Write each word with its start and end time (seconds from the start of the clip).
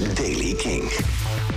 is 0.00 0.14
Daily 0.14 0.54
King. 0.54 0.82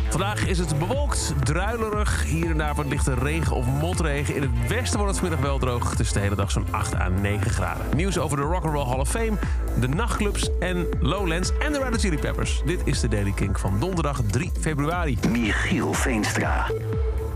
Vandaag 0.09 0.45
is 0.45 0.57
het 0.57 0.79
bewolkt, 0.79 1.33
druilerig. 1.43 2.23
Hier 2.23 2.49
en 2.49 2.57
daar 2.57 2.75
wat 2.75 2.85
lichte 2.85 3.13
regen 3.13 3.55
of 3.55 3.65
motregen. 3.65 4.35
In 4.35 4.41
het 4.41 4.67
westen 4.67 4.99
wordt 4.99 5.11
het 5.11 5.19
vanmiddag 5.19 5.45
wel 5.45 5.59
droog. 5.59 5.89
Het 5.89 5.99
is 5.99 6.11
de 6.11 6.19
hele 6.19 6.35
dag 6.35 6.51
zo'n 6.51 6.65
8 6.71 6.95
à 6.95 7.09
9 7.09 7.51
graden. 7.51 7.85
Nieuws 7.95 8.17
over 8.17 8.37
de 8.37 8.43
Rock'n'Roll 8.43 8.85
Hall 8.85 8.99
of 8.99 9.09
Fame, 9.09 9.37
de 9.79 9.87
nachtclubs 9.87 10.49
en 10.59 10.87
Lowlands 10.99 11.51
en 11.59 11.73
de 11.73 11.79
Red 11.79 11.99
Chili 11.99 12.17
Peppers. 12.17 12.61
Dit 12.65 12.79
is 12.83 12.99
de 12.99 13.07
Daily 13.07 13.31
King 13.31 13.59
van 13.59 13.79
donderdag 13.79 14.21
3 14.31 14.51
februari. 14.59 15.17
Michiel 15.31 15.93
Veenstra. 15.93 16.65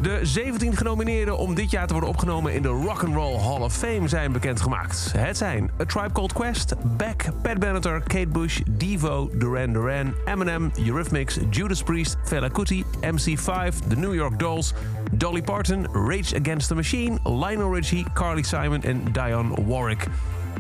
De 0.02 0.20
17 0.22 0.76
genomineerden 0.76 1.38
om 1.38 1.56
dit 1.56 1.72
jaar 1.72 1.88
te 1.88 1.94
worden 1.94 2.10
opgenomen 2.10 2.54
in 2.54 2.62
de 2.62 2.68
Rock'n'Roll 2.68 3.40
Hall 3.40 3.62
of 3.62 3.76
Fame 3.76 4.08
zijn 4.08 4.32
bekendgemaakt. 4.32 5.12
Het 5.18 5.38
zijn 5.38 5.72
A 5.82 5.86
Tribe 5.86 6.12
Called 6.12 6.34
Quest, 6.34 6.76
Beck, 6.98 7.30
Pat 7.42 7.60
Benatar, 7.60 8.02
Kate 8.04 8.28
Bush, 8.28 8.62
Devo, 8.70 9.30
Duran 9.34 9.74
Duran, 9.74 10.14
Eminem, 10.26 10.72
Eurythmics, 10.86 11.40
Judas 11.50 11.84
Priest, 11.84 12.18
Fela 12.23 12.48
Kuti, 12.48 12.84
MC5, 13.02 13.88
The 13.88 13.95
New 13.95 14.14
York 14.14 14.40
Dolls, 14.40 14.73
Dolly 15.12 15.42
Parton, 15.42 15.88
Rage 15.92 16.36
Against 16.40 16.68
the 16.68 16.76
Machine, 16.76 17.20
Lionel 17.23 17.73
Richie, 17.73 18.06
Carly 18.14 18.44
Simon 18.44 18.81
en 18.84 19.04
Dionne 19.12 19.66
Warwick. 19.66 20.08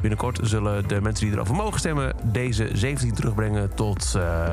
Binnenkort 0.01 0.39
zullen 0.41 0.87
de 0.87 1.01
mensen 1.01 1.25
die 1.25 1.35
erover 1.35 1.55
mogen 1.55 1.79
stemmen 1.79 2.15
deze 2.23 2.69
17 2.73 3.13
terugbrengen 3.13 3.73
tot 3.75 4.13
uh, 4.17 4.51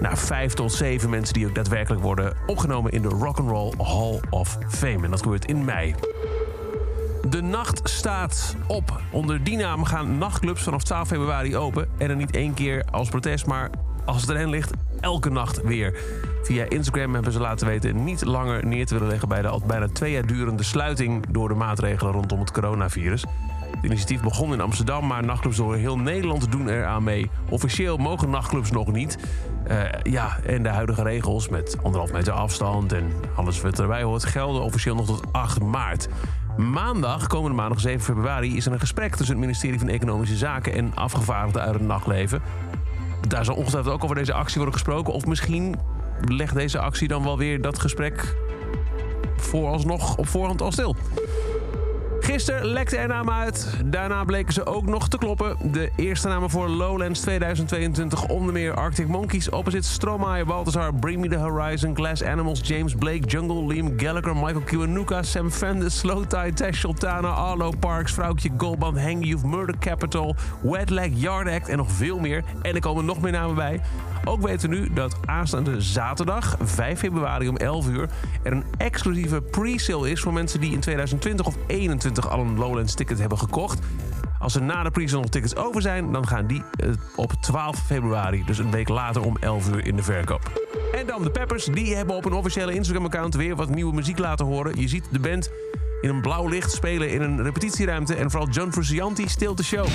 nou, 0.00 0.16
5 0.16 0.54
tot 0.54 0.72
7 0.72 1.10
mensen 1.10 1.34
die 1.34 1.46
ook 1.46 1.54
daadwerkelijk 1.54 2.02
worden 2.02 2.36
opgenomen 2.46 2.92
in 2.92 3.02
de 3.02 3.08
Rock'n'Roll 3.08 3.72
Hall 3.78 4.20
of 4.30 4.58
Fame. 4.68 5.04
En 5.04 5.10
dat 5.10 5.22
gebeurt 5.22 5.44
in 5.44 5.64
mei. 5.64 5.94
De 7.28 7.42
nacht 7.42 7.88
staat 7.88 8.56
op. 8.66 9.00
Onder 9.10 9.44
die 9.44 9.56
naam 9.56 9.84
gaan 9.84 10.18
nachtclubs 10.18 10.62
vanaf 10.62 10.82
12 10.82 11.08
februari 11.08 11.56
open. 11.56 11.88
En 11.98 12.10
er 12.10 12.16
niet 12.16 12.30
één 12.30 12.54
keer 12.54 12.84
als 12.90 13.08
protest, 13.08 13.46
maar 13.46 13.70
als 14.04 14.20
het 14.20 14.30
erin 14.30 14.50
ligt, 14.50 14.72
elke 15.00 15.30
nacht 15.30 15.62
weer. 15.62 15.98
Via 16.42 16.64
Instagram 16.68 17.14
hebben 17.14 17.32
ze 17.32 17.40
laten 17.40 17.66
weten 17.66 18.04
niet 18.04 18.24
langer 18.24 18.66
neer 18.66 18.86
te 18.86 18.94
willen 18.94 19.08
leggen 19.08 19.28
bij 19.28 19.42
de 19.42 19.48
al 19.48 19.62
bijna 19.66 19.88
twee 19.92 20.12
jaar 20.12 20.26
durende 20.26 20.62
sluiting 20.62 21.24
door 21.30 21.48
de 21.48 21.54
maatregelen 21.54 22.12
rondom 22.12 22.40
het 22.40 22.52
coronavirus. 22.52 23.24
Het 23.70 23.84
initiatief 23.84 24.20
begon 24.22 24.52
in 24.52 24.60
Amsterdam, 24.60 25.06
maar 25.06 25.24
nachtclubs 25.24 25.56
door 25.56 25.76
heel 25.76 25.98
Nederland 25.98 26.52
doen 26.52 26.68
eraan 26.68 27.02
mee. 27.02 27.30
Officieel 27.48 27.96
mogen 27.96 28.30
nachtclubs 28.30 28.70
nog 28.70 28.92
niet. 28.92 29.18
Uh, 29.70 29.82
ja, 30.02 30.38
en 30.46 30.62
de 30.62 30.68
huidige 30.68 31.02
regels 31.02 31.48
met 31.48 31.76
anderhalf 31.82 32.12
meter 32.12 32.32
afstand 32.32 32.92
en 32.92 33.12
alles 33.34 33.60
wat 33.60 33.78
erbij 33.78 34.02
hoort... 34.02 34.24
gelden 34.24 34.62
officieel 34.62 34.94
nog 34.94 35.06
tot 35.06 35.32
8 35.32 35.62
maart. 35.62 36.08
Maandag, 36.56 37.26
komende 37.26 37.56
maandag 37.56 37.80
7 37.80 38.00
februari, 38.00 38.56
is 38.56 38.66
er 38.66 38.72
een 38.72 38.80
gesprek 38.80 39.16
tussen 39.16 39.34
het 39.34 39.44
ministerie 39.44 39.78
van 39.78 39.88
Economische 39.88 40.36
Zaken 40.36 40.72
en 40.72 40.92
afgevaardigden 40.94 41.62
uit 41.62 41.74
het 41.74 41.82
nachtleven. 41.82 42.42
Daar 43.28 43.44
zal 43.44 43.54
ongetwijfeld 43.54 43.94
ook 43.94 44.04
over 44.04 44.16
deze 44.16 44.32
actie 44.32 44.56
worden 44.56 44.74
gesproken. 44.74 45.12
Of 45.12 45.26
misschien 45.26 45.76
legt 46.24 46.54
deze 46.54 46.78
actie 46.78 47.08
dan 47.08 47.22
wel 47.22 47.38
weer 47.38 47.60
dat 47.60 47.78
gesprek 47.78 48.36
vooralsnog 49.36 50.16
op 50.16 50.28
voorhand 50.28 50.62
al 50.62 50.72
stil. 50.72 50.96
Gisteren 52.28 52.66
lekte 52.66 52.96
er 52.96 53.08
namen 53.08 53.34
uit. 53.34 53.66
Daarna 53.84 54.24
bleken 54.24 54.52
ze 54.52 54.66
ook 54.66 54.86
nog 54.86 55.08
te 55.08 55.18
kloppen. 55.18 55.72
De 55.72 55.90
eerste 55.96 56.28
namen 56.28 56.50
voor 56.50 56.68
Lowlands 56.68 57.20
2022 57.20 58.26
onder 58.26 58.52
meer 58.52 58.74
Arctic 58.74 59.08
Monkeys, 59.08 59.50
Opposite, 59.50 59.88
Stromae, 59.88 60.44
Balthazar, 60.44 60.94
Bring 60.94 61.20
Me 61.20 61.28
The 61.28 61.36
Horizon, 61.36 61.96
Glass 61.96 62.22
Animals, 62.22 62.60
James 62.62 62.94
Blake, 62.94 63.26
Jungle, 63.26 63.66
Liam 63.66 63.92
Gallagher, 63.96 64.36
Michael 64.36 64.60
Kiwanuka, 64.60 65.22
Sam 65.22 65.50
Fender, 65.50 65.90
Slow 65.90 66.24
Tide, 66.24 66.52
Tash 66.52 66.80
Sultana, 66.80 67.28
Arlo 67.28 67.72
Parks, 67.78 68.12
Vrouwtje 68.12 68.50
Goldband, 68.56 69.00
Hang 69.00 69.26
Youth, 69.26 69.44
Murder 69.44 69.78
Capital, 69.78 70.36
Wet 70.62 70.90
Leg, 70.90 71.10
Yard 71.14 71.48
Act 71.48 71.68
en 71.68 71.76
nog 71.76 71.90
veel 71.90 72.18
meer. 72.18 72.44
En 72.62 72.74
er 72.74 72.80
komen 72.80 73.04
nog 73.04 73.20
meer 73.20 73.32
namen 73.32 73.54
bij. 73.54 73.80
Ook 74.24 74.42
weten 74.42 74.70
we 74.70 74.76
nu 74.76 74.92
dat 74.92 75.16
aanstaande 75.24 75.80
zaterdag, 75.80 76.56
5 76.62 76.98
februari 76.98 77.48
om 77.48 77.56
11 77.56 77.88
uur... 77.88 78.08
er 78.42 78.52
een 78.52 78.64
exclusieve 78.78 79.40
pre-sale 79.40 80.10
is 80.10 80.20
voor 80.20 80.32
mensen 80.32 80.60
die 80.60 80.72
in 80.72 80.80
2020 80.80 81.46
of 81.46 81.54
2021 81.54 82.17
al 82.26 82.40
een 82.40 82.58
Lowlands 82.58 82.94
ticket 82.94 83.18
hebben 83.18 83.38
gekocht. 83.38 83.78
Als 84.38 84.54
er 84.54 84.62
na 84.62 84.82
de 84.82 84.90
pre-sale 84.90 85.20
nog 85.20 85.30
tickets 85.30 85.56
over 85.56 85.82
zijn, 85.82 86.12
dan 86.12 86.26
gaan 86.26 86.46
die 86.46 86.62
uh, 86.84 86.92
op 87.16 87.32
12 87.32 87.78
februari, 87.78 88.44
dus 88.44 88.58
een 88.58 88.70
week 88.70 88.88
later 88.88 89.22
om 89.22 89.36
11 89.40 89.68
uur 89.68 89.86
in 89.86 89.96
de 89.96 90.02
verkoop. 90.02 90.66
En 90.92 91.06
dan 91.06 91.22
de 91.22 91.30
Peppers, 91.30 91.64
die 91.64 91.96
hebben 91.96 92.16
op 92.16 92.24
een 92.24 92.32
officiële 92.32 92.74
Instagram-account 92.74 93.34
weer 93.34 93.56
wat 93.56 93.68
nieuwe 93.68 93.94
muziek 93.94 94.18
laten 94.18 94.46
horen. 94.46 94.80
Je 94.80 94.88
ziet 94.88 95.04
de 95.10 95.18
band 95.18 95.50
in 96.00 96.08
een 96.08 96.20
blauw 96.20 96.48
licht 96.48 96.72
spelen 96.72 97.10
in 97.10 97.22
een 97.22 97.42
repetitieruimte 97.42 98.14
en 98.14 98.30
vooral 98.30 98.48
John 98.48 98.70
Frusciante 98.70 99.28
stilt 99.28 99.56
de 99.56 99.64
show. 99.64 99.86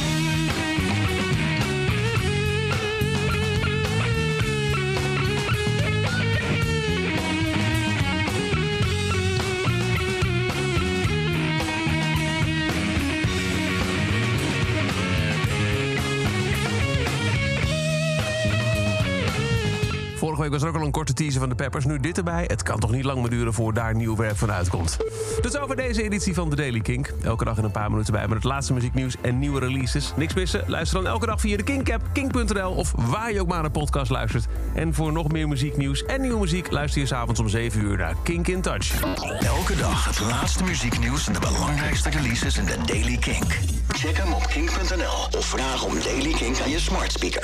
Vorige 20.33 20.51
week 20.51 20.61
was 20.61 20.69
er 20.69 20.75
ook 20.75 20.81
al 20.81 20.87
een 20.87 20.93
korte 20.93 21.13
teaser 21.13 21.39
van 21.39 21.49
de 21.49 21.55
Peppers. 21.55 21.85
Nu 21.85 21.99
dit 21.99 22.17
erbij. 22.17 22.43
Het 22.47 22.63
kan 22.63 22.79
toch 22.79 22.91
niet 22.91 23.03
lang 23.03 23.19
meer 23.21 23.29
duren 23.29 23.53
voor 23.53 23.73
daar 23.73 23.95
nieuw 23.95 24.15
werk 24.15 24.35
van 24.35 24.51
uitkomt. 24.51 24.97
Dus 25.41 25.57
over 25.57 25.75
deze 25.75 26.03
editie 26.03 26.33
van 26.33 26.49
The 26.49 26.55
Daily 26.55 26.79
Kink. 26.79 27.13
Elke 27.23 27.45
dag 27.45 27.57
in 27.57 27.63
een 27.63 27.71
paar 27.71 27.89
minuten 27.89 28.13
bij 28.13 28.27
met 28.27 28.35
het 28.35 28.43
laatste 28.43 28.73
muzieknieuws 28.73 29.15
en 29.21 29.39
nieuwe 29.39 29.59
releases. 29.59 30.13
Niks 30.15 30.33
missen? 30.33 30.63
Luister 30.67 31.01
dan 31.01 31.11
elke 31.11 31.25
dag 31.25 31.39
via 31.39 31.57
de 31.57 31.63
Kink-app, 31.63 32.03
kink.nl 32.13 32.71
of 32.71 32.93
waar 33.09 33.33
je 33.33 33.41
ook 33.41 33.47
maar 33.47 33.65
een 33.65 33.71
podcast 33.71 34.11
luistert. 34.11 34.47
En 34.73 34.93
voor 34.93 35.11
nog 35.11 35.31
meer 35.31 35.47
muzieknieuws 35.47 36.05
en 36.05 36.21
nieuwe 36.21 36.39
muziek 36.39 36.71
luister 36.71 37.01
je 37.01 37.07
s'avonds 37.07 37.39
om 37.39 37.49
7 37.49 37.81
uur 37.81 37.97
naar 37.97 38.15
Kink 38.23 38.47
in 38.47 38.61
Touch. 38.61 39.01
Elke 39.39 39.75
dag 39.75 40.05
het 40.05 40.19
laatste 40.19 40.63
muzieknieuws 40.63 41.27
en 41.27 41.33
de 41.33 41.39
belangrijkste 41.39 42.09
releases 42.09 42.57
in 42.57 42.65
The 42.65 42.77
Daily 42.85 43.17
Kink. 43.17 43.59
Check 43.87 44.17
hem 44.17 44.33
op 44.33 44.47
kink.nl 44.47 45.37
of 45.37 45.45
vraag 45.45 45.83
om 45.83 45.93
Daily 46.03 46.31
Kink 46.33 46.59
aan 46.59 46.69
je 46.69 46.79
smart 46.79 47.11
speaker. 47.11 47.41